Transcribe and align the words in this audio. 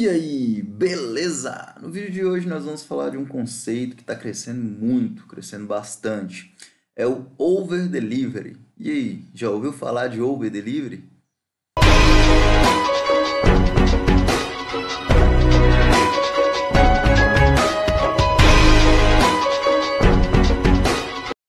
E 0.00 0.08
aí, 0.08 0.62
beleza? 0.62 1.74
No 1.78 1.90
vídeo 1.90 2.10
de 2.10 2.24
hoje 2.24 2.48
nós 2.48 2.64
vamos 2.64 2.82
falar 2.82 3.10
de 3.10 3.18
um 3.18 3.26
conceito 3.26 3.94
que 3.94 4.00
está 4.00 4.16
crescendo 4.16 4.62
muito, 4.62 5.26
crescendo 5.26 5.66
bastante. 5.66 6.56
É 6.96 7.06
o 7.06 7.26
over 7.36 7.86
delivery. 7.86 8.56
E 8.78 8.90
aí, 8.90 9.24
já 9.34 9.50
ouviu 9.50 9.74
falar 9.74 10.08
de 10.08 10.18
over 10.18 10.50
delivery? 10.50 11.04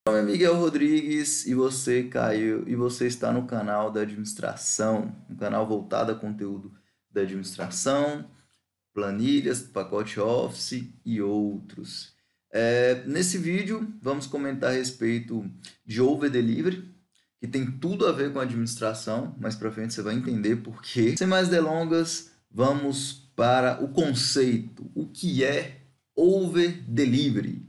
Meu 0.05 0.13
nome 0.13 0.19
é 0.19 0.23
Miguel 0.23 0.55
Rodrigues 0.57 1.45
e 1.45 1.53
você 1.53 2.03
caiu 2.03 2.67
e 2.67 2.75
você 2.75 3.07
está 3.07 3.31
no 3.31 3.47
canal 3.47 3.89
da 3.89 4.01
administração, 4.01 5.15
um 5.29 5.37
canal 5.37 5.65
voltado 5.65 6.11
a 6.11 6.15
conteúdo 6.15 6.73
da 7.09 7.21
administração, 7.21 8.25
planilhas, 8.93 9.61
pacote 9.61 10.19
Office 10.19 10.85
e 11.05 11.21
outros. 11.21 12.13
É, 12.53 13.03
nesse 13.05 13.37
vídeo, 13.37 13.87
vamos 14.01 14.27
comentar 14.27 14.71
a 14.71 14.73
respeito 14.73 15.49
de 15.85 16.01
over 16.01 16.29
delivery, 16.29 16.89
que 17.39 17.47
tem 17.47 17.65
tudo 17.65 18.05
a 18.05 18.11
ver 18.11 18.31
com 18.31 18.39
administração, 18.39 19.35
mais 19.39 19.55
para 19.55 19.71
frente 19.71 19.93
você 19.93 20.01
vai 20.01 20.15
entender 20.15 20.57
por 20.57 20.81
quê. 20.81 21.15
Sem 21.17 21.27
mais 21.27 21.47
delongas, 21.47 22.31
vamos 22.49 23.31
para 23.35 23.83
o 23.83 23.89
conceito, 23.89 24.91
o 24.93 25.07
que 25.07 25.43
é 25.43 25.81
over 26.15 26.83
delivery. 26.87 27.65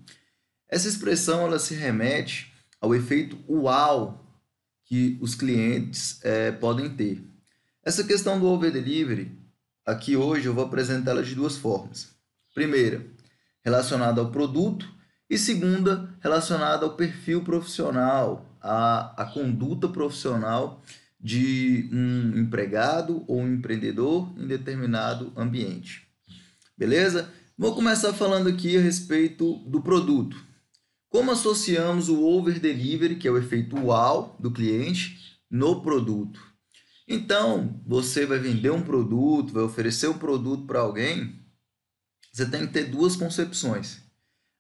Essa 0.68 0.88
expressão 0.88 1.46
ela 1.46 1.59
se 1.59 1.74
remete 1.74 2.52
ao 2.80 2.95
efeito 2.95 3.38
uau 3.48 4.18
que 4.84 5.16
os 5.20 5.34
clientes 5.34 6.18
é, 6.24 6.51
podem 6.51 6.91
ter. 6.91 7.23
Essa 7.84 8.04
questão 8.04 8.38
do 8.38 8.46
over 8.46 8.70
delivery, 8.70 9.41
aqui 9.84 10.16
hoje 10.16 10.46
eu 10.46 10.54
vou 10.54 10.64
apresentá-la 10.64 11.22
de 11.22 11.34
duas 11.34 11.56
formas. 11.56 12.10
Primeira, 12.54 13.06
relacionada 13.64 14.20
ao 14.20 14.30
produto 14.30 14.88
e 15.29 15.38
segunda, 15.38 16.15
relacionada 16.20 16.84
ao 16.84 16.96
perfil 16.96 17.43
profissional, 17.43 18.46
à, 18.60 19.23
à 19.23 19.24
conduta 19.24 19.88
profissional 19.88 20.82
de 21.18 21.88
um 21.92 22.38
empregado 22.38 23.24
ou 23.29 23.40
um 23.40 23.54
empreendedor 23.54 24.32
em 24.37 24.46
determinado 24.46 25.32
ambiente. 25.37 26.07
Beleza? 26.76 27.32
Vou 27.57 27.74
começar 27.74 28.12
falando 28.12 28.48
aqui 28.48 28.76
a 28.76 28.80
respeito 28.80 29.59
do 29.66 29.80
produto. 29.80 30.37
Como 31.09 31.30
associamos 31.30 32.09
o 32.09 32.23
over 32.23 32.59
delivery, 32.59 33.16
que 33.16 33.29
é 33.29 33.30
o 33.30 33.38
efeito 33.38 33.76
uau 33.76 34.37
do 34.40 34.51
cliente, 34.51 35.38
no 35.51 35.80
produto? 35.82 36.51
Então, 37.15 37.79
você 37.87 38.24
vai 38.24 38.38
vender 38.38 38.71
um 38.71 38.80
produto, 38.80 39.52
vai 39.52 39.63
oferecer 39.63 40.09
um 40.09 40.16
produto 40.16 40.66
para 40.66 40.80
alguém, 40.80 41.38
você 42.32 42.46
tem 42.46 42.66
que 42.66 42.73
ter 42.73 42.85
duas 42.85 43.15
concepções. 43.16 44.01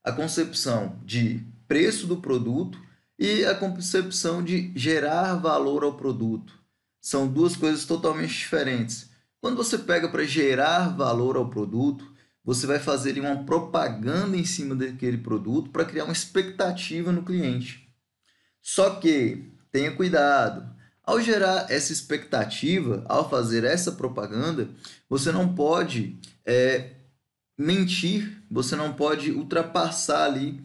A 0.04 0.12
concepção 0.12 1.00
de 1.02 1.42
preço 1.66 2.06
do 2.06 2.18
produto 2.18 2.78
e 3.18 3.42
a 3.46 3.54
concepção 3.54 4.44
de 4.44 4.70
gerar 4.76 5.36
valor 5.36 5.82
ao 5.82 5.96
produto. 5.96 6.52
São 7.00 7.26
duas 7.26 7.56
coisas 7.56 7.86
totalmente 7.86 8.34
diferentes. 8.34 9.08
Quando 9.40 9.56
você 9.56 9.78
pega 9.78 10.10
para 10.10 10.22
gerar 10.24 10.94
valor 10.94 11.38
ao 11.38 11.48
produto, 11.48 12.12
você 12.44 12.66
vai 12.66 12.78
fazer 12.78 13.18
uma 13.18 13.44
propaganda 13.44 14.36
em 14.36 14.44
cima 14.44 14.74
daquele 14.74 15.16
produto 15.16 15.70
para 15.70 15.86
criar 15.86 16.04
uma 16.04 16.12
expectativa 16.12 17.10
no 17.10 17.24
cliente. 17.24 17.88
Só 18.60 18.96
que 18.96 19.50
tenha 19.70 19.96
cuidado, 19.96 20.71
ao 21.04 21.20
gerar 21.20 21.66
essa 21.70 21.92
expectativa, 21.92 23.04
ao 23.08 23.28
fazer 23.28 23.64
essa 23.64 23.92
propaganda, 23.92 24.68
você 25.08 25.32
não 25.32 25.54
pode 25.54 26.16
é, 26.44 26.92
mentir, 27.58 28.42
você 28.50 28.76
não 28.76 28.92
pode 28.92 29.32
ultrapassar 29.32 30.24
ali 30.24 30.62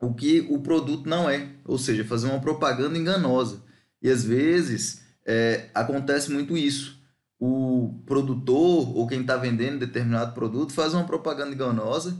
o 0.00 0.14
que 0.14 0.46
o 0.48 0.60
produto 0.60 1.08
não 1.08 1.28
é, 1.28 1.48
ou 1.64 1.76
seja, 1.76 2.04
fazer 2.04 2.28
uma 2.28 2.40
propaganda 2.40 2.98
enganosa. 2.98 3.62
E 4.00 4.08
às 4.08 4.24
vezes 4.24 5.02
é, 5.26 5.68
acontece 5.74 6.30
muito 6.30 6.56
isso. 6.56 6.98
O 7.38 8.00
produtor 8.06 8.96
ou 8.96 9.06
quem 9.06 9.22
está 9.22 9.36
vendendo 9.36 9.78
determinado 9.78 10.34
produto 10.34 10.72
faz 10.72 10.94
uma 10.94 11.04
propaganda 11.04 11.52
enganosa, 11.52 12.16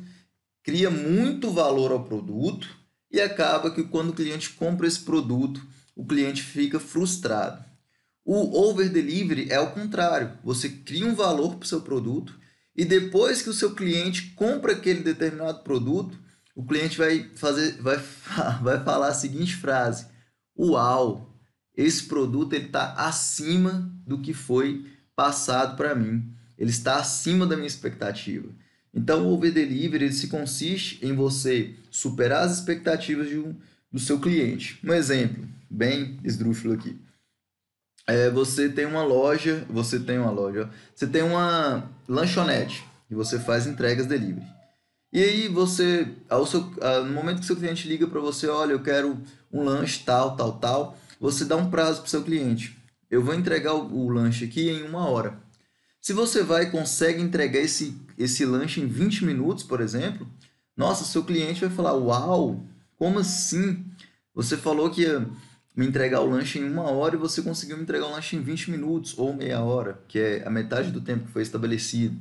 cria 0.62 0.90
muito 0.90 1.50
valor 1.50 1.92
ao 1.92 2.04
produto 2.04 2.68
e 3.10 3.20
acaba 3.20 3.70
que 3.70 3.84
quando 3.84 4.10
o 4.10 4.14
cliente 4.14 4.50
compra 4.50 4.86
esse 4.86 5.00
produto, 5.00 5.60
o 6.00 6.04
cliente 6.06 6.40
fica 6.40 6.80
frustrado. 6.80 7.62
O 8.24 8.58
over 8.58 8.88
delivery 8.88 9.50
é 9.50 9.60
o 9.60 9.72
contrário. 9.72 10.32
Você 10.42 10.70
cria 10.70 11.04
um 11.04 11.14
valor 11.14 11.56
para 11.56 11.66
o 11.66 11.68
seu 11.68 11.82
produto 11.82 12.38
e 12.74 12.86
depois 12.86 13.42
que 13.42 13.50
o 13.50 13.54
seu 13.54 13.74
cliente 13.74 14.30
compra 14.30 14.72
aquele 14.72 15.02
determinado 15.02 15.62
produto, 15.62 16.18
o 16.56 16.64
cliente 16.64 16.96
vai 16.96 17.28
fazer, 17.34 17.82
vai, 17.82 17.98
vai 18.62 18.82
falar 18.82 19.08
a 19.08 19.14
seguinte 19.14 19.54
frase: 19.56 20.06
Uau, 20.58 21.38
esse 21.76 22.04
produto 22.04 22.54
ele 22.54 22.66
está 22.66 22.94
acima 22.94 23.92
do 24.06 24.22
que 24.22 24.32
foi 24.32 24.86
passado 25.14 25.76
para 25.76 25.94
mim. 25.94 26.32
Ele 26.56 26.70
está 26.70 26.96
acima 26.96 27.46
da 27.46 27.56
minha 27.56 27.68
expectativa. 27.68 28.48
Então, 28.94 29.26
o 29.26 29.34
over 29.34 29.52
delivery 29.52 30.06
ele 30.06 30.14
se 30.14 30.28
consiste 30.28 31.04
em 31.04 31.14
você 31.14 31.76
superar 31.90 32.44
as 32.44 32.58
expectativas 32.58 33.28
de 33.28 33.38
um, 33.38 33.54
do 33.90 33.98
seu 33.98 34.18
cliente. 34.20 34.78
Um 34.84 34.92
exemplo 34.92 35.48
bem 35.68 36.18
esdrúxulo 36.24 36.74
aqui. 36.74 37.00
É, 38.06 38.30
você 38.30 38.68
tem 38.68 38.86
uma 38.86 39.04
loja, 39.04 39.64
você 39.68 40.00
tem 40.00 40.18
uma 40.18 40.30
loja, 40.30 40.70
você 40.94 41.06
tem 41.06 41.22
uma 41.22 41.88
lanchonete 42.08 42.84
e 43.10 43.14
você 43.14 43.38
faz 43.38 43.66
entregas 43.66 44.06
delivery. 44.06 44.46
E 45.12 45.22
aí 45.22 45.48
você, 45.48 46.08
ao 46.28 46.46
seu, 46.46 46.60
no 47.04 47.12
momento 47.12 47.40
que 47.40 47.46
seu 47.46 47.56
cliente 47.56 47.88
liga 47.88 48.06
para 48.06 48.20
você, 48.20 48.46
olha, 48.46 48.72
eu 48.72 48.82
quero 48.82 49.20
um 49.52 49.64
lanche 49.64 50.02
tal, 50.04 50.36
tal, 50.36 50.52
tal, 50.58 50.98
você 51.18 51.44
dá 51.44 51.56
um 51.56 51.70
prazo 51.70 52.00
para 52.00 52.10
seu 52.10 52.22
cliente. 52.22 52.78
Eu 53.10 53.22
vou 53.22 53.34
entregar 53.34 53.74
o, 53.74 53.92
o 53.92 54.08
lanche 54.08 54.44
aqui 54.44 54.70
em 54.70 54.84
uma 54.84 55.08
hora. 55.08 55.38
Se 56.00 56.12
você 56.12 56.42
vai 56.42 56.70
consegue 56.70 57.20
entregar 57.20 57.60
esse, 57.60 58.00
esse 58.16 58.44
lanche 58.44 58.80
em 58.80 58.86
20 58.86 59.24
minutos, 59.24 59.64
por 59.64 59.80
exemplo, 59.80 60.26
nossa, 60.76 61.04
seu 61.04 61.24
cliente 61.24 61.60
vai 61.60 61.70
falar, 61.70 61.92
uau, 61.92 62.64
como 63.00 63.18
assim? 63.18 63.82
Você 64.34 64.58
falou 64.58 64.90
que 64.90 65.00
ia 65.00 65.26
me 65.74 65.86
entregar 65.86 66.20
o 66.20 66.28
lanche 66.28 66.58
em 66.58 66.64
uma 66.64 66.82
hora 66.82 67.14
e 67.14 67.18
você 67.18 67.40
conseguiu 67.40 67.78
me 67.78 67.82
entregar 67.82 68.06
o 68.06 68.10
lanche 68.10 68.36
em 68.36 68.42
20 68.42 68.70
minutos 68.70 69.16
ou 69.16 69.32
meia 69.32 69.62
hora, 69.62 70.04
que 70.06 70.18
é 70.18 70.46
a 70.46 70.50
metade 70.50 70.90
do 70.90 71.00
tempo 71.00 71.24
que 71.24 71.32
foi 71.32 71.40
estabelecido. 71.40 72.20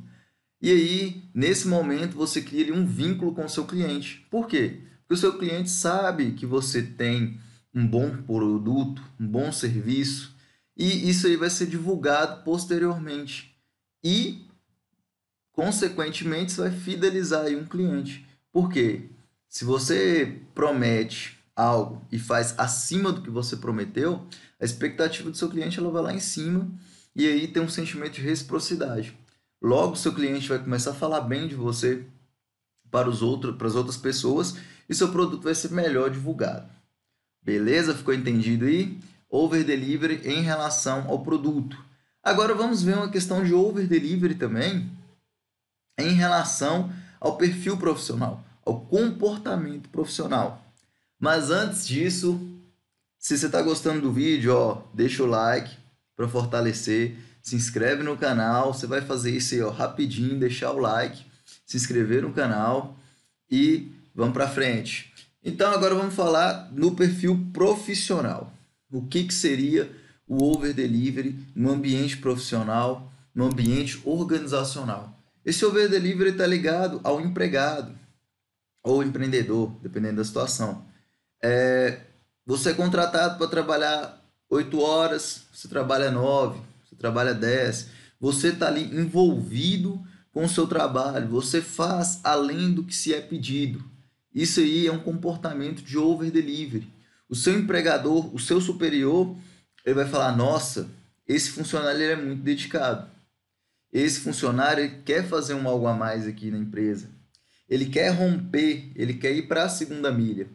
E 0.61 0.71
aí, 0.71 1.23
nesse 1.33 1.67
momento, 1.67 2.15
você 2.15 2.41
cria 2.41 2.63
ali 2.63 2.71
um 2.71 2.85
vínculo 2.85 3.35
com 3.35 3.43
o 3.43 3.49
seu 3.49 3.65
cliente. 3.65 4.25
Por 4.31 4.47
quê? 4.47 4.79
Porque 5.01 5.15
o 5.15 5.17
seu 5.17 5.37
cliente 5.37 5.69
sabe 5.69 6.31
que 6.31 6.45
você 6.45 6.81
tem 6.81 7.37
um 7.75 7.85
bom 7.85 8.15
produto, 8.21 9.03
um 9.19 9.27
bom 9.27 9.51
serviço, 9.51 10.33
e 10.77 11.09
isso 11.09 11.27
aí 11.27 11.35
vai 11.35 11.49
ser 11.49 11.67
divulgado 11.67 12.41
posteriormente. 12.43 13.53
E, 14.01 14.45
consequentemente, 15.51 16.53
você 16.53 16.61
vai 16.61 16.71
fidelizar 16.71 17.47
aí 17.47 17.55
um 17.57 17.65
cliente. 17.65 18.25
Por 18.49 18.71
quê? 18.71 19.09
Se 19.49 19.65
você 19.65 20.39
promete 20.53 21.39
algo 21.55 22.05
e 22.11 22.19
faz 22.19 22.53
acima 22.57 23.11
do 23.11 23.23
que 23.23 23.31
você 23.31 23.57
prometeu, 23.57 24.25
a 24.59 24.63
expectativa 24.63 25.31
do 25.31 25.35
seu 25.35 25.49
cliente 25.49 25.79
ela 25.79 25.89
vai 25.89 26.03
lá 26.03 26.13
em 26.13 26.19
cima 26.19 26.69
e 27.15 27.27
aí 27.27 27.47
tem 27.47 27.63
um 27.63 27.67
sentimento 27.67 28.13
de 28.13 28.21
reciprocidade. 28.21 29.17
Logo, 29.59 29.95
seu 29.95 30.13
cliente 30.13 30.47
vai 30.47 30.59
começar 30.59 30.91
a 30.91 30.93
falar 30.93 31.21
bem 31.21 31.47
de 31.47 31.55
você 31.55 32.05
para, 32.91 33.09
os 33.09 33.23
outros, 33.23 33.57
para 33.57 33.67
as 33.67 33.73
outras 33.73 33.97
pessoas 33.97 34.55
e 34.87 34.93
seu 34.93 35.11
produto 35.11 35.43
vai 35.43 35.55
ser 35.55 35.71
melhor 35.71 36.11
divulgado. 36.11 36.69
Beleza? 37.41 37.95
Ficou 37.95 38.13
entendido 38.13 38.65
aí? 38.65 38.99
Over 39.27 39.63
delivery 39.63 40.21
em 40.25 40.41
relação 40.41 41.09
ao 41.09 41.23
produto. 41.23 41.75
Agora 42.21 42.53
vamos 42.53 42.83
ver 42.83 42.95
uma 42.95 43.09
questão 43.09 43.43
de 43.43 43.53
over 43.53 43.87
delivery 43.87 44.35
também 44.35 44.91
em 45.97 46.13
relação 46.13 46.93
ao 47.19 47.35
perfil 47.35 47.77
profissional 47.77 48.45
ao 48.69 48.81
comportamento 48.81 49.89
profissional. 49.89 50.63
Mas 51.19 51.49
antes 51.49 51.87
disso, 51.87 52.39
se 53.17 53.37
você 53.37 53.47
está 53.47 53.61
gostando 53.61 54.01
do 54.01 54.13
vídeo, 54.13 54.55
ó, 54.55 54.83
deixa 54.93 55.23
o 55.23 55.25
like 55.25 55.75
para 56.15 56.27
fortalecer, 56.27 57.17
se 57.41 57.55
inscreve 57.55 58.03
no 58.03 58.15
canal, 58.15 58.73
você 58.73 58.85
vai 58.85 59.01
fazer 59.01 59.35
isso 59.35 59.55
aí, 59.55 59.61
ó, 59.61 59.71
rapidinho, 59.71 60.39
deixar 60.39 60.71
o 60.71 60.79
like, 60.79 61.25
se 61.65 61.75
inscrever 61.75 62.21
no 62.21 62.31
canal 62.31 62.95
e 63.49 63.91
vamos 64.13 64.33
para 64.33 64.47
frente. 64.47 65.11
Então 65.43 65.71
agora 65.71 65.95
vamos 65.95 66.13
falar 66.13 66.69
no 66.71 66.95
perfil 66.95 67.49
profissional. 67.51 68.53
O 68.91 69.01
que, 69.07 69.23
que 69.23 69.33
seria 69.33 69.91
o 70.27 70.43
over 70.43 70.73
delivery 70.73 71.37
no 71.55 71.71
ambiente 71.71 72.17
profissional, 72.17 73.11
no 73.33 73.45
ambiente 73.45 73.99
organizacional? 74.05 75.17
Esse 75.43 75.65
over 75.65 75.89
delivery 75.89 76.31
está 76.31 76.45
ligado 76.45 76.99
ao 77.03 77.19
empregado, 77.19 77.98
ou 78.83 79.03
empreendedor, 79.03 79.71
dependendo 79.81 80.17
da 80.17 80.23
situação. 80.23 80.85
É, 81.41 82.01
você 82.45 82.71
é 82.71 82.73
contratado 82.73 83.37
para 83.37 83.47
trabalhar 83.47 84.19
8 84.49 84.79
horas, 84.79 85.43
você 85.53 85.67
trabalha 85.67 86.09
9, 86.11 86.59
você 86.87 86.95
trabalha 86.95 87.33
10, 87.33 87.99
Você 88.19 88.49
está 88.49 88.67
ali 88.67 88.83
envolvido 88.83 90.03
com 90.33 90.43
o 90.43 90.49
seu 90.49 90.67
trabalho, 90.67 91.29
você 91.29 91.61
faz 91.61 92.19
além 92.23 92.73
do 92.73 92.83
que 92.83 92.93
se 92.93 93.13
é 93.13 93.21
pedido. 93.21 93.83
Isso 94.33 94.59
aí 94.59 94.87
é 94.87 94.91
um 94.91 94.99
comportamento 94.99 95.81
de 95.81 95.97
over 95.97 96.29
delivery. 96.29 96.91
O 97.29 97.35
seu 97.35 97.57
empregador, 97.57 98.33
o 98.33 98.39
seu 98.39 98.59
superior, 98.59 99.35
ele 99.85 99.95
vai 99.95 100.05
falar: 100.05 100.35
"Nossa, 100.35 100.89
esse 101.27 101.51
funcionário 101.51 102.01
é 102.01 102.15
muito 102.15 102.41
dedicado. 102.41 103.09
Esse 103.91 104.19
funcionário 104.19 105.01
quer 105.03 105.27
fazer 105.27 105.53
um 105.53 105.67
algo 105.67 105.87
a 105.87 105.93
mais 105.93 106.27
aqui 106.27 106.51
na 106.51 106.57
empresa. 106.57 107.09
Ele 107.69 107.85
quer 107.85 108.09
romper, 108.09 108.91
ele 108.95 109.13
quer 109.13 109.31
ir 109.31 109.47
para 109.47 109.63
a 109.63 109.69
segunda 109.69 110.11
milha. 110.11 110.49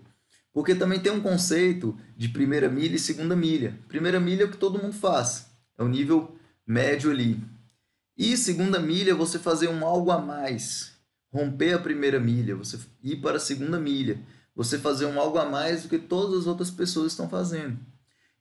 Porque 0.52 0.75
também 0.75 1.00
tem 1.00 1.12
um 1.12 1.20
conceito 1.20 1.96
de 2.16 2.28
primeira 2.28 2.69
milha 2.69 2.96
e 2.96 2.99
segunda 2.99 3.37
milha. 3.37 3.78
Primeira 3.88 4.19
milha 4.19 4.43
é 4.43 4.46
o 4.46 4.50
que 4.50 4.56
todo 4.56 4.82
mundo 4.82 4.94
faz, 4.94 5.46
é 5.78 5.82
o 5.82 5.88
nível 5.88 6.37
médio 6.66 7.11
ali. 7.11 7.40
E 8.16 8.37
segunda 8.37 8.78
milha 8.78 9.11
é 9.11 9.14
você 9.14 9.38
fazer 9.38 9.69
um 9.69 9.84
algo 9.84 10.11
a 10.11 10.20
mais, 10.20 10.93
romper 11.32 11.75
a 11.75 11.78
primeira 11.78 12.20
milha, 12.20 12.55
você 12.55 12.78
ir 13.02 13.17
para 13.17 13.37
a 13.37 13.40
segunda 13.40 13.78
milha, 13.78 14.20
você 14.55 14.78
fazer 14.78 15.06
um 15.06 15.20
algo 15.20 15.38
a 15.38 15.44
mais 15.44 15.82
do 15.82 15.88
que 15.88 15.99
todas 15.99 16.40
as 16.40 16.46
outras 16.46 16.70
pessoas 16.70 17.12
estão 17.12 17.28
fazendo. 17.28 17.76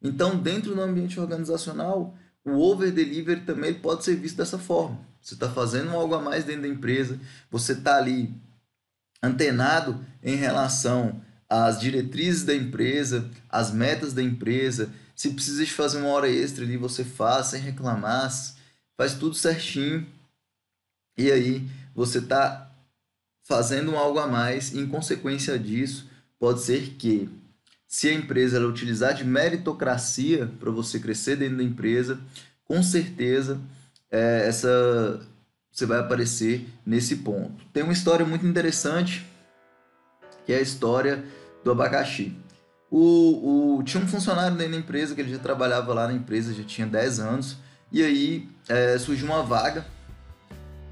Então, 0.02 0.38
dentro 0.38 0.76
do 0.76 0.82
ambiente 0.82 1.20
organizacional, 1.20 2.16
o 2.46 2.60
over 2.60 2.92
delivery 2.92 3.42
também 3.42 3.74
pode 3.74 4.04
ser 4.04 4.16
visto 4.16 4.38
dessa 4.38 4.60
forma. 4.60 5.00
Você 5.20 5.34
está 5.34 5.50
fazendo 5.50 5.92
algo 5.92 6.14
a 6.14 6.22
mais 6.22 6.44
dentro 6.44 6.64
da 6.64 6.68
empresa, 6.68 7.20
você 7.50 7.72
está 7.72 7.98
ali 7.98 8.36
antenado 9.24 10.06
em 10.22 10.36
relação 10.36 11.22
às 11.50 11.80
diretrizes 11.80 12.44
da 12.44 12.54
empresa, 12.54 13.30
às 13.50 13.72
metas 13.72 14.12
da 14.12 14.22
empresa. 14.22 14.90
Se 15.16 15.30
precisa 15.30 15.64
de 15.64 15.72
fazer 15.72 16.00
uma 16.00 16.10
hora 16.10 16.30
extra 16.30 16.66
ali, 16.66 16.76
você 16.76 17.06
faz 17.06 17.48
sem 17.48 17.62
reclamar, 17.62 18.30
faz 18.98 19.14
tudo 19.14 19.34
certinho. 19.34 20.06
E 21.18 21.32
aí 21.32 21.66
você 21.96 22.18
está 22.18 22.70
fazendo 23.44 23.96
algo 23.96 24.20
a 24.20 24.28
mais, 24.28 24.74
e 24.74 24.80
em 24.80 24.88
consequência 24.88 25.58
disso, 25.58 26.10
pode 26.40 26.62
ser 26.62 26.96
que 26.98 27.30
se 27.88 28.10
a 28.10 28.14
empresa 28.14 28.58
ela 28.58 28.68
utilizar 28.68 29.14
de 29.14 29.24
meritocracia 29.24 30.52
para 30.60 30.72
você 30.72 31.00
crescer 31.00 31.36
dentro 31.36 31.58
da 31.58 31.64
empresa, 31.64 32.20
com 32.66 32.82
certeza 32.82 33.62
é, 34.10 34.48
essa 34.48 35.22
você 35.74 35.88
vai 35.88 36.00
aparecer 36.00 36.70
nesse 36.86 37.18
ponto. 37.18 37.66
Tem 37.74 37.82
uma 37.84 37.92
história 37.92 38.26
muito 38.26 38.46
interessante 38.46 39.26
que 40.46 40.54
é 40.54 40.58
a 40.58 40.62
história 40.62 41.24
do 41.64 41.72
abacaxi. 41.72 42.38
O, 42.92 43.78
o, 43.80 43.84
tinha 43.84 44.04
um 44.04 44.08
funcionário 44.08 44.56
dentro 44.56 44.74
da 44.74 44.78
empresa 44.78 45.16
que 45.16 45.22
ele 45.22 45.32
já 45.32 45.40
trabalhava 45.40 45.94
lá 45.94 46.08
na 46.08 46.14
empresa, 46.14 46.54
já 46.54 46.64
tinha 46.64 46.86
10 46.86 47.20
anos, 47.20 47.58
e 47.92 48.04
aí 48.04 48.50
é, 48.68 48.98
surgiu 49.00 49.26
uma 49.26 49.42
vaga 49.42 49.86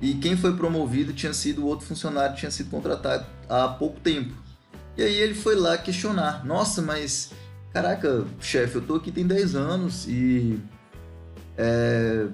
e 0.02 0.16
quem 0.16 0.36
foi 0.36 0.56
promovido 0.58 1.14
tinha 1.14 1.32
sido 1.32 1.68
outro 1.68 1.86
funcionário, 1.86 2.36
tinha 2.36 2.50
sido 2.50 2.72
contratado 2.72 3.24
há 3.48 3.68
pouco 3.68 4.00
tempo. 4.00 4.34
E 4.98 5.04
aí 5.04 5.14
ele 5.14 5.36
foi 5.36 5.56
lá 5.56 5.78
questionar: 5.78 6.44
Nossa, 6.44 6.82
mas 6.82 7.32
caraca, 7.72 8.26
chefe, 8.40 8.76
eu 8.76 8.82
tô 8.82 8.96
aqui 8.96 9.12
tem 9.12 9.28
10 9.28 9.56
anos 9.56 10.08
e 10.08 10.60
é, 11.56 12.26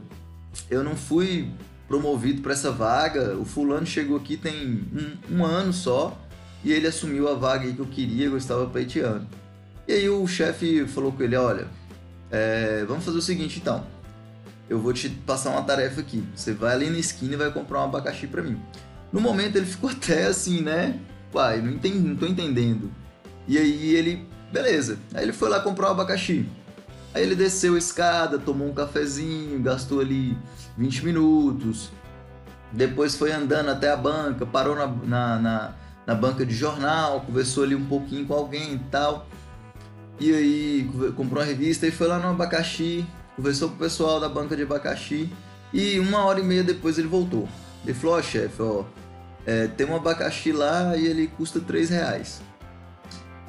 eu 0.69 0.81
não 0.81 0.95
fui 0.95 1.51
promovido 1.87 2.41
para 2.41 2.53
essa 2.53 2.71
vaga. 2.71 3.37
O 3.37 3.45
fulano 3.45 3.85
chegou 3.85 4.17
aqui 4.17 4.37
tem 4.37 4.85
um, 5.29 5.37
um, 5.37 5.45
ano 5.45 5.71
só 5.73 6.17
e 6.63 6.71
ele 6.71 6.87
assumiu 6.87 7.29
a 7.29 7.33
vaga 7.33 7.71
que 7.71 7.79
eu 7.79 7.85
queria, 7.85 8.25
eu 8.25 8.37
estava 8.37 8.65
pleiteando. 8.65 9.27
E 9.87 9.93
aí 9.93 10.09
o 10.09 10.27
chefe 10.27 10.85
falou 10.87 11.11
com 11.11 11.23
ele: 11.23 11.35
Olha, 11.35 11.67
é, 12.31 12.83
vamos 12.87 13.05
fazer 13.05 13.17
o 13.17 13.21
seguinte 13.21 13.59
então 13.59 13.97
eu 14.69 14.79
vou 14.79 14.93
te 14.93 15.09
passar 15.09 15.51
uma 15.51 15.63
tarefa 15.63 16.01
aqui. 16.01 16.23
Você 16.35 16.53
vai 16.53 16.73
ali 16.73 16.89
na 16.89 16.97
esquina 16.97 17.33
e 17.33 17.37
vai 17.37 17.51
comprar 17.51 17.81
um 17.81 17.85
abacaxi 17.85 18.27
para 18.27 18.41
mim. 18.41 18.59
No 19.11 19.21
momento 19.21 19.55
ele 19.55 19.65
ficou 19.65 19.89
até 19.91 20.25
assim, 20.25 20.61
né? 20.61 20.99
Pai, 21.31 21.61
não, 21.61 21.71
entendi, 21.71 21.99
não 21.99 22.15
tô 22.15 22.25
entendendo. 22.25 22.91
E 23.47 23.57
aí 23.57 23.95
ele, 23.95 24.27
beleza. 24.51 24.97
Aí 25.13 25.23
ele 25.23 25.33
foi 25.33 25.49
lá 25.49 25.59
comprar 25.59 25.89
um 25.89 25.91
abacaxi. 25.91 26.45
Aí 27.17 27.23
ele 27.23 27.33
desceu 27.33 27.73
a 27.73 27.79
escada, 27.79 28.37
tomou 28.37 28.67
um 28.67 28.73
cafezinho, 28.75 29.59
gastou 29.59 30.01
ali 30.01 30.37
20 30.77 31.03
minutos. 31.03 31.89
Depois 32.71 33.15
foi 33.15 33.31
andando 33.31 33.69
até 33.69 33.89
a 33.89 33.97
banca, 33.97 34.45
parou 34.45 34.75
na, 34.75 34.85
na, 34.85 35.39
na, 35.39 35.73
na 36.05 36.13
banca 36.13 36.45
de 36.45 36.53
jornal, 36.53 37.21
conversou 37.21 37.63
ali 37.63 37.73
um 37.73 37.85
pouquinho 37.85 38.23
com 38.27 38.35
alguém 38.35 38.75
e 38.75 38.79
tal. 38.91 39.25
E 40.19 40.31
aí 40.31 40.89
comprou 41.15 41.41
uma 41.41 41.43
revista 41.43 41.87
e 41.87 41.91
foi 41.91 42.07
lá 42.07 42.19
no 42.19 42.27
abacaxi, 42.27 43.03
conversou 43.35 43.69
com 43.69 43.75
o 43.75 43.79
pessoal 43.79 44.19
da 44.19 44.29
banca 44.29 44.55
de 44.55 44.61
abacaxi 44.61 45.33
e 45.73 45.99
uma 45.99 46.23
hora 46.23 46.39
e 46.39 46.43
meia 46.43 46.63
depois 46.63 46.99
ele 46.99 47.07
voltou. 47.07 47.49
Ele 47.83 47.95
falou, 47.95 48.17
ó 48.17 48.19
oh, 48.19 48.21
chefe, 48.21 48.61
ó, 48.61 48.83
é, 49.43 49.65
tem 49.65 49.87
um 49.87 49.95
abacaxi 49.95 50.51
lá 50.51 50.95
e 50.95 51.07
ele 51.07 51.25
custa 51.35 51.59
3 51.59 51.89
reais. 51.89 52.41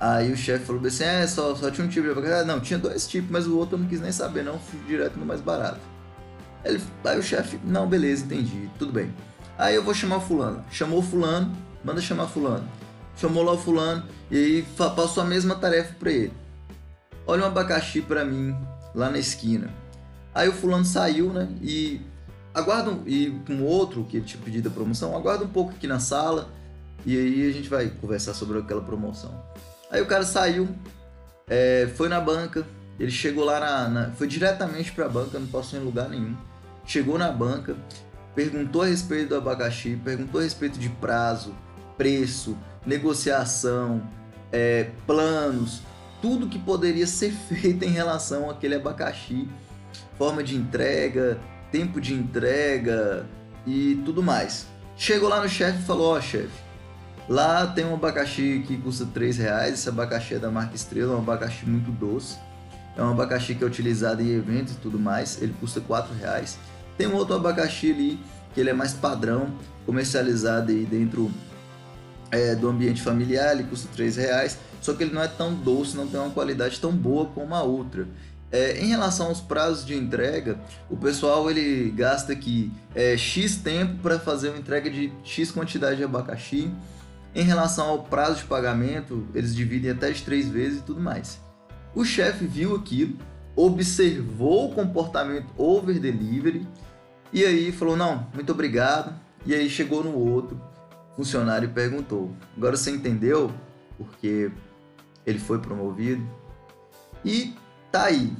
Aí 0.01 0.33
o 0.33 0.37
chefe 0.37 0.65
falou 0.65 0.85
assim, 0.87 1.05
é, 1.05 1.27
só, 1.27 1.55
só 1.57 1.71
tinha 1.71 1.87
um 1.87 1.91
tipo 1.91 2.07
de 2.07 2.13
abacaxi. 2.13 2.35
Ah, 2.35 2.45
não, 2.45 2.61
tinha 2.61 2.79
dois 2.79 3.07
tipos, 3.09 3.31
mas 3.31 3.47
o 3.47 3.57
outro 3.57 3.77
eu 3.77 3.81
não 3.81 3.89
quis 3.89 4.01
nem 4.01 4.13
saber, 4.13 4.45
não, 4.45 4.59
fui 4.59 4.79
direto 4.87 5.19
no 5.19 5.27
mais 5.27 5.41
barato. 5.41 5.81
Ele, 6.65 6.81
aí 7.05 7.19
o 7.19 7.23
chefe, 7.23 7.59
não, 7.65 7.89
beleza, 7.89 8.25
entendi, 8.25 8.71
tudo 8.79 8.93
bem. 8.93 9.13
Aí 9.57 9.75
eu 9.75 9.83
vou 9.83 9.93
chamar 9.93 10.19
o 10.19 10.21
fulano. 10.21 10.65
Chamou 10.71 11.01
o 11.01 11.03
fulano, 11.03 11.53
manda 11.85 12.01
chamar 12.01 12.29
fulano. 12.29 12.69
Chamou 13.17 13.43
lá 13.43 13.53
o 13.53 13.59
fulano 13.59 14.05
e 14.31 14.37
aí 14.37 14.67
passou 14.77 15.23
a 15.23 15.27
mesma 15.27 15.57
tarefa 15.57 15.95
para 15.99 16.13
ele. 16.13 16.33
Olha 17.27 17.43
um 17.43 17.47
abacaxi 17.47 18.01
para 18.01 18.25
mim, 18.25 18.57
lá 18.95 19.11
na 19.11 19.19
esquina. 19.19 19.69
Aí 20.33 20.49
o 20.49 20.53
fulano 20.53 20.85
saiu, 20.85 21.33
né? 21.33 21.49
E 21.61 22.01
aguarda 22.55 22.91
um, 22.91 23.03
e 23.05 23.31
com 23.45 23.63
outro 23.63 24.05
que 24.05 24.19
ele 24.19 24.27
tinha 24.27 24.43
pedido 24.43 24.69
a 24.69 24.73
promoção, 24.73 25.17
aguarda 25.17 25.45
um 25.45 25.49
pouco 25.49 25.73
aqui 25.73 25.87
na 25.87 25.99
sala 25.99 26.49
e 27.05 27.17
aí 27.17 27.49
a 27.49 27.53
gente 27.53 27.69
vai 27.69 27.89
conversar 27.89 28.35
sobre 28.35 28.59
aquela 28.59 28.83
promoção. 28.83 29.43
Aí 29.91 30.03
o 30.03 30.07
cara 30.07 30.25
saiu, 30.25 30.69
é, 31.49 31.89
foi 31.97 32.09
na 32.09 32.21
banca, 32.21 32.67
ele 32.99 33.11
chegou 33.11 33.45
lá 33.45 33.61
na, 33.61 33.89
na 33.89 34.11
foi 34.13 34.27
diretamente 34.27 34.93
para 34.93 35.07
a 35.07 35.09
banca, 35.09 35.39
não 35.39 35.47
passou 35.47 35.79
em 35.79 35.83
lugar 35.83 36.09
nenhum. 36.09 36.37
Chegou 36.85 37.19
na 37.19 37.31
banca, 37.31 37.77
perguntou 38.35 38.83
a 38.83 38.87
respeito 38.87 39.31
do 39.31 39.37
abacaxi, 39.37 39.99
perguntou 40.05 40.41
a 40.41 40.45
respeito 40.45 40.79
de 40.79 40.89
prazo, 40.89 41.55
preço, 41.97 42.57
negociação, 42.85 44.03
é, 44.53 44.91
planos, 45.07 45.83
tudo 46.21 46.49
que 46.49 46.59
poderia 46.59 47.07
ser 47.09 47.31
feito 47.31 47.85
em 47.85 47.91
relação 47.91 48.51
àquele 48.51 48.75
abacaxi, 48.75 49.49
forma 50.17 50.43
de 50.43 50.57
entrega, 50.57 51.39
tempo 51.71 52.01
de 52.01 52.15
entrega 52.15 53.27
e 53.67 54.01
tudo 54.05 54.23
mais. 54.23 54.67
Chegou 54.97 55.29
lá 55.29 55.41
no 55.41 55.49
chefe 55.49 55.79
e 55.81 55.85
falou: 55.85 56.15
Ó, 56.15 56.19
oh, 56.19 56.21
chefe, 56.21 56.68
lá 57.29 57.67
tem 57.67 57.85
um 57.85 57.95
abacaxi 57.95 58.65
que 58.67 58.77
custa 58.77 59.07
3 59.07 59.39
reais. 59.39 59.75
Esse 59.75 59.89
abacaxi 59.89 60.35
é 60.35 60.39
da 60.39 60.51
marca 60.51 60.75
Estrela, 60.75 61.15
é 61.15 61.17
um 61.17 61.21
abacaxi 61.21 61.67
muito 61.67 61.91
doce. 61.91 62.37
É 62.97 63.03
um 63.03 63.11
abacaxi 63.11 63.55
que 63.55 63.63
é 63.63 63.67
utilizado 63.67 64.23
em 64.23 64.31
eventos 64.31 64.75
e 64.75 64.77
tudo 64.77 64.99
mais. 64.99 65.41
Ele 65.41 65.55
custa 65.61 65.81
4 65.81 66.15
reais. 66.15 66.59
Tem 66.97 67.07
um 67.07 67.15
outro 67.15 67.37
abacaxi 67.37 67.93
ali 67.93 68.21
que 68.55 68.61
ele 68.61 68.71
é 68.71 68.73
mais 68.73 68.93
padrão, 68.93 69.53
comercializado 69.87 70.73
aí 70.73 70.85
dentro 70.85 71.31
é, 72.31 72.55
do 72.55 72.69
ambiente 72.69 73.01
familiar, 73.03 73.53
ele 73.53 73.65
custa 73.65 73.89
3 73.95 74.17
reais 74.17 74.59
só 74.81 74.95
que 74.95 75.03
ele 75.03 75.13
não 75.13 75.23
é 75.23 75.29
tão 75.29 75.55
doce, 75.55 75.97
não 75.97 76.07
tem 76.07 76.19
uma 76.21 76.31
qualidade 76.31 76.81
tão 76.81 76.93
boa 76.93 77.27
como 77.27 77.55
a 77.55 77.63
outra. 77.63 78.07
É, 78.51 78.79
em 78.81 78.87
relação 78.87 79.27
aos 79.27 79.41
prazos 79.41 79.85
de 79.85 79.95
entrega, 79.95 80.59
o 80.89 80.97
pessoal 80.97 81.51
ele 81.51 81.91
gasta 81.91 82.33
aqui 82.33 82.73
é, 82.95 83.17
X 83.17 83.57
tempo 83.57 83.99
para 84.03 84.19
fazer 84.19 84.49
uma 84.49 84.59
entrega 84.59 84.91
de 84.91 85.13
X 85.23 85.51
quantidade 85.51 85.97
de 85.97 86.05
abacaxi. 86.05 86.71
Em 87.39 87.45
relação 87.45 87.91
ao 87.91 88.03
prazo 88.03 88.39
de 88.39 88.47
pagamento, 88.47 89.25
eles 89.33 89.55
dividem 89.55 89.93
até 89.93 90.11
de 90.11 90.25
três 90.25 90.49
vezes 90.49 90.81
e 90.81 90.83
tudo 90.83 91.01
mais. 91.01 91.41
O 91.95 92.05
chefe 92.05 92.45
viu 92.45 92.75
aquilo, 92.75 93.17
observou 93.55 94.69
o 94.69 94.75
comportamento 94.75 95.47
over 95.57 96.01
delivery 96.01 96.67
e 97.33 97.45
aí 97.45 97.71
falou: 97.71 97.97
Não, 97.97 98.27
muito 98.35 98.51
obrigado. 98.51 99.15
E 99.47 99.55
aí 99.55 99.71
chegou 99.71 100.03
no 100.03 100.17
outro 100.19 100.61
funcionário 101.15 101.69
e 101.69 101.73
perguntou: 101.73 102.35
Agora 102.57 102.77
você 102.77 102.91
entendeu? 102.91 103.53
Porque 103.97 104.51
ele 105.25 105.39
foi 105.39 105.61
promovido. 105.61 106.29
E 107.25 107.55
tá 107.93 108.07
aí 108.07 108.33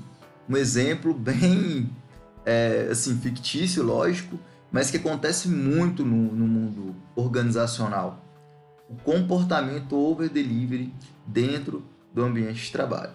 um 0.49 0.57
exemplo 0.57 1.15
bem 1.15 1.89
é, 2.45 2.89
assim 2.91 3.17
fictício, 3.17 3.85
lógico, 3.85 4.37
mas 4.73 4.91
que 4.91 4.97
acontece 4.97 5.47
muito 5.47 6.05
no, 6.05 6.35
no 6.35 6.49
mundo 6.49 6.97
organizacional. 7.15 8.25
O 8.89 8.95
comportamento 8.97 9.97
over 9.97 10.29
delivery 10.29 10.93
dentro 11.27 11.85
do 12.13 12.25
ambiente 12.25 12.65
de 12.65 12.73
trabalho. 12.73 13.13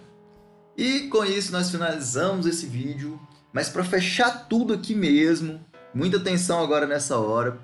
E 0.77 1.01
com 1.07 1.23
isso 1.23 1.51
nós 1.51 1.69
finalizamos 1.69 2.45
esse 2.45 2.65
vídeo, 2.65 3.19
mas 3.51 3.69
para 3.69 3.83
fechar 3.83 4.47
tudo 4.47 4.73
aqui 4.73 4.95
mesmo, 4.95 5.59
muita 5.93 6.17
atenção 6.17 6.63
agora 6.63 6.87
nessa 6.87 7.17
hora, 7.17 7.59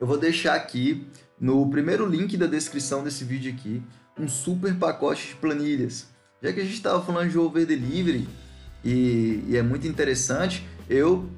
eu 0.00 0.06
vou 0.06 0.18
deixar 0.18 0.54
aqui 0.54 1.06
no 1.40 1.68
primeiro 1.70 2.06
link 2.06 2.36
da 2.36 2.46
descrição 2.46 3.02
desse 3.02 3.24
vídeo 3.24 3.52
aqui 3.52 3.82
um 4.18 4.28
super 4.28 4.74
pacote 4.74 5.28
de 5.28 5.34
planilhas. 5.36 6.08
Já 6.42 6.52
que 6.52 6.60
a 6.60 6.64
gente 6.64 6.74
estava 6.74 7.02
falando 7.02 7.30
de 7.30 7.38
over 7.38 7.64
delivery 7.64 8.28
e, 8.84 9.44
e, 9.48 9.56
é 9.56 9.62
muito 9.62 9.86
interessante, 9.86 10.66
eu 10.88 11.28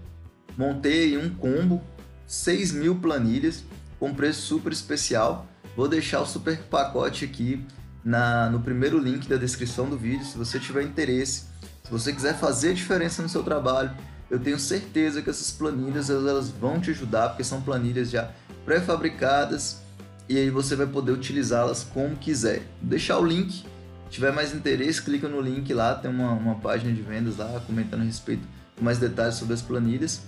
montei 0.56 1.16
um 1.16 1.28
combo, 1.34 1.82
6 2.26 2.72
mil 2.72 2.96
planilhas, 2.96 3.64
com 3.98 4.14
preço 4.14 4.42
super 4.42 4.72
especial. 4.72 5.46
Vou 5.76 5.88
deixar 5.88 6.20
o 6.20 6.26
super 6.26 6.58
pacote 6.70 7.24
aqui 7.24 7.64
na, 8.04 8.48
no 8.50 8.60
primeiro 8.60 8.98
link 8.98 9.28
da 9.28 9.36
descrição 9.36 9.88
do 9.88 9.96
vídeo, 9.96 10.24
se 10.24 10.36
você 10.36 10.60
tiver 10.60 10.82
interesse. 10.82 11.44
Se 11.82 11.90
você 11.90 12.12
quiser 12.12 12.38
fazer 12.38 12.74
diferença 12.74 13.22
no 13.22 13.28
seu 13.28 13.42
trabalho, 13.42 13.90
eu 14.30 14.38
tenho 14.38 14.58
certeza 14.58 15.20
que 15.20 15.30
essas 15.30 15.50
planilhas 15.50 16.10
elas 16.10 16.48
vão 16.48 16.80
te 16.80 16.90
ajudar, 16.90 17.30
porque 17.30 17.44
são 17.44 17.60
planilhas 17.60 18.10
já 18.10 18.30
pré-fabricadas 18.64 19.82
e 20.28 20.38
aí 20.38 20.48
você 20.48 20.74
vai 20.76 20.86
poder 20.86 21.12
utilizá-las 21.12 21.84
como 21.84 22.16
quiser. 22.16 22.60
Vou 22.80 22.90
deixar 22.90 23.18
o 23.18 23.24
link, 23.24 23.52
se 23.52 23.64
tiver 24.10 24.32
mais 24.32 24.54
interesse, 24.54 25.02
clica 25.02 25.28
no 25.28 25.40
link 25.40 25.72
lá, 25.74 25.94
tem 25.94 26.10
uma, 26.10 26.32
uma 26.32 26.54
página 26.54 26.92
de 26.92 27.02
vendas 27.02 27.36
lá 27.36 27.60
comentando 27.66 28.02
a 28.02 28.04
respeito 28.04 28.46
com 28.76 28.84
mais 28.84 28.98
detalhes 28.98 29.34
sobre 29.34 29.54
as 29.54 29.62
planilhas. 29.62 30.22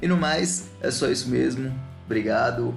E 0.00 0.06
no 0.06 0.16
mais, 0.16 0.68
é 0.80 0.90
só 0.90 1.08
isso 1.08 1.28
mesmo. 1.28 1.74
Obrigado 2.06 2.74